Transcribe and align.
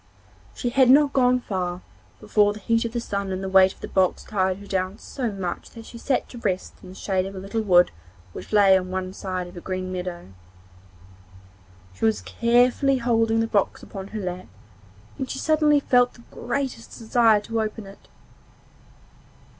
She 0.55 0.69
had 0.71 0.89
not 0.89 1.13
gone 1.13 1.41
far 1.41 1.81
before 2.19 2.53
the 2.53 2.59
heat 2.59 2.85
of 2.85 2.91
the 2.91 2.99
sun 2.99 3.31
and 3.31 3.43
the 3.43 3.47
weight 3.49 3.71
of 3.71 3.81
the 3.81 3.87
box 3.87 4.23
tired 4.23 4.57
her 4.71 4.93
so 4.97 5.29
much 5.31 5.69
that 5.69 5.85
she 5.85 5.99
sat 5.99 6.21
down 6.27 6.41
to 6.41 6.47
rest 6.47 6.73
in 6.81 6.89
the 6.89 6.95
shade 6.95 7.27
of 7.27 7.35
a 7.35 7.39
little 7.39 7.61
wood 7.61 7.91
which 8.33 8.51
lay 8.51 8.75
on 8.75 8.89
one 8.89 9.13
side 9.13 9.45
of 9.45 9.55
a 9.55 9.61
green 9.61 9.91
meadow. 9.91 10.29
She 11.93 12.03
was 12.05 12.21
carefully 12.21 12.97
holding 12.97 13.41
the 13.41 13.45
box 13.47 13.83
upon 13.83 14.07
her 14.07 14.19
lap 14.19 14.47
when 15.17 15.27
she 15.27 15.37
suddenly 15.37 15.79
felt 15.79 16.15
the 16.15 16.23
greatest 16.31 16.97
desire 16.97 17.39
to 17.41 17.61
open 17.61 17.85
it. 17.85 18.07